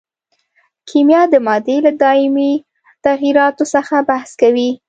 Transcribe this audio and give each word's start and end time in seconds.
کیمیا 0.89 1.21
د 1.33 1.35
مادې 1.45 1.77
له 1.85 1.91
دایمي 2.03 2.51
تغیراتو 3.05 3.63
څخه 3.75 3.95
بحث 4.09 4.31
کوي. 4.41 4.69